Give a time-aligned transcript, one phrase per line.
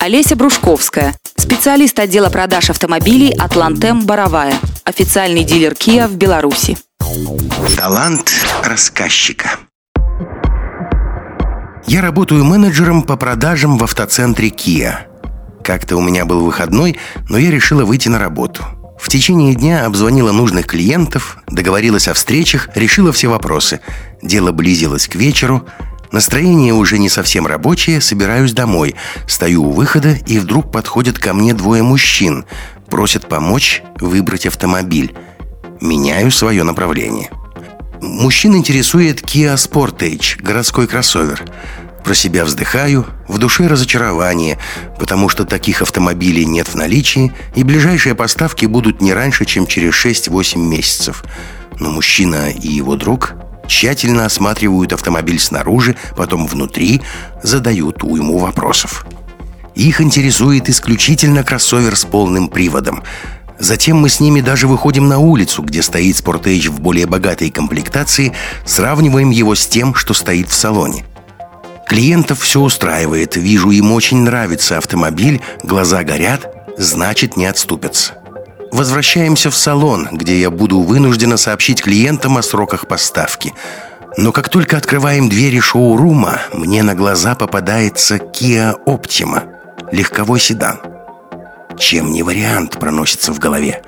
[0.00, 4.54] Олеся Брушковская, специалист отдела продаж автомобилей «Атлантем Боровая»,
[4.84, 6.76] официальный дилер Kia в Беларуси.
[7.76, 8.30] Талант
[8.62, 9.50] рассказчика.
[11.86, 15.06] Я работаю менеджером по продажам в автоцентре Kia.
[15.62, 16.98] Как-то у меня был выходной,
[17.28, 18.64] но я решила выйти на работу.
[18.98, 23.80] В течение дня обзвонила нужных клиентов, договорилась о встречах, решила все вопросы.
[24.22, 25.66] Дело близилось к вечеру,
[26.14, 28.94] Настроение уже не совсем рабочее, собираюсь домой.
[29.26, 32.44] Стою у выхода, и вдруг подходят ко мне двое мужчин.
[32.88, 35.12] Просят помочь выбрать автомобиль.
[35.80, 37.30] Меняю свое направление.
[38.00, 41.42] Мужчин интересует Kia Sportage, городской кроссовер.
[42.04, 44.60] Про себя вздыхаю, в душе разочарование,
[45.00, 49.94] потому что таких автомобилей нет в наличии, и ближайшие поставки будут не раньше, чем через
[49.94, 51.24] 6-8 месяцев.
[51.80, 53.34] Но мужчина и его друг
[53.66, 57.02] Тщательно осматривают автомобиль снаружи, потом внутри,
[57.42, 59.06] задают уйму вопросов.
[59.74, 63.02] Их интересует исключительно кроссовер с полным приводом.
[63.58, 68.32] Затем мы с ними даже выходим на улицу, где стоит Sportage в более богатой комплектации,
[68.64, 71.04] сравниваем его с тем, что стоит в салоне.
[71.86, 78.23] Клиентов все устраивает, вижу, им очень нравится автомобиль, глаза горят, значит не отступятся.
[78.74, 83.54] Возвращаемся в салон, где я буду вынуждена сообщить клиентам о сроках поставки.
[84.16, 89.44] Но как только открываем двери шоурума, мне на глаза попадается Kia Optima,
[89.92, 90.80] легковой седан.
[91.78, 93.80] Чем не вариант проносится в голове.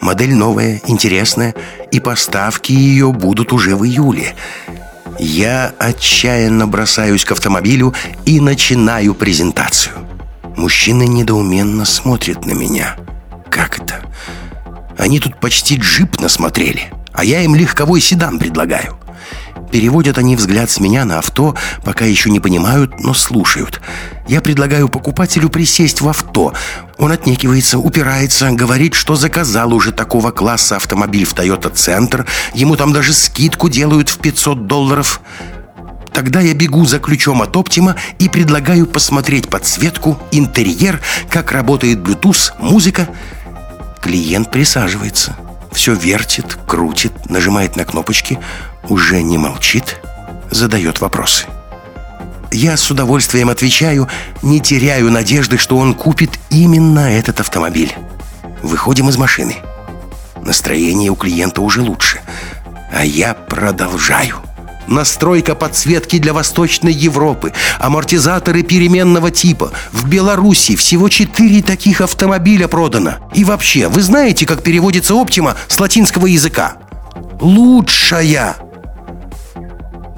[0.00, 1.54] Модель новая, интересная,
[1.92, 4.34] и поставки ее будут уже в июле.
[5.20, 7.94] Я отчаянно бросаюсь к автомобилю
[8.26, 9.94] и начинаю презентацию.
[10.56, 12.96] Мужчины недоуменно смотрят на меня.
[13.48, 14.02] Как это?
[15.02, 19.00] Они тут почти джип насмотрели, а я им легковой седан предлагаю.
[19.72, 23.80] Переводят они взгляд с меня на авто, пока еще не понимают, но слушают.
[24.28, 26.54] Я предлагаю покупателю присесть в авто.
[26.98, 32.24] Он отнекивается, упирается, говорит, что заказал уже такого класса автомобиль в Toyota Центр.
[32.54, 35.20] Ему там даже скидку делают в 500 долларов.
[36.12, 42.52] Тогда я бегу за ключом от Оптима и предлагаю посмотреть подсветку, интерьер, как работает Bluetooth,
[42.60, 43.08] музыка–
[44.02, 45.36] Клиент присаживается.
[45.70, 48.38] Все вертит, крутит, нажимает на кнопочки,
[48.88, 50.00] уже не молчит,
[50.50, 51.46] задает вопросы.
[52.50, 54.08] Я с удовольствием отвечаю,
[54.42, 57.94] не теряю надежды, что он купит именно этот автомобиль.
[58.62, 59.56] Выходим из машины.
[60.42, 62.20] Настроение у клиента уже лучше.
[62.92, 64.42] А я продолжаю.
[64.86, 69.72] Настройка подсветки для Восточной Европы, амортизаторы переменного типа.
[69.92, 73.14] В Беларуси всего четыре таких автомобиля продано.
[73.34, 76.74] И вообще, вы знаете, как переводится «Оптима» с латинского языка?
[77.40, 78.56] Лучшая!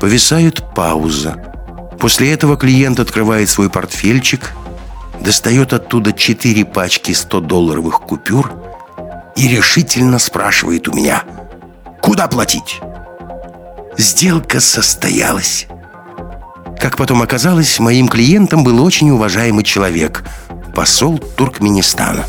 [0.00, 1.36] Повисает пауза.
[1.98, 4.52] После этого клиент открывает свой портфельчик,
[5.20, 8.52] достает оттуда четыре пачки 100-долларовых купюр
[9.36, 11.22] и решительно спрашивает у меня,
[12.02, 12.80] куда платить?
[13.96, 15.66] сделка состоялась.
[16.78, 20.24] Как потом оказалось, моим клиентом был очень уважаемый человек–
[20.74, 22.24] посол Туркменистана.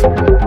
[0.00, 0.37] Thank you